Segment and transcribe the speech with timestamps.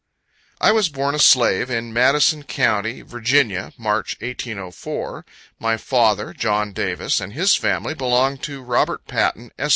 [0.59, 5.23] I was born a slave, in Madison county, Virginia, March, 1804.
[5.59, 9.69] My father, John Davis, and his family, belonged to Robert Patten, Esq.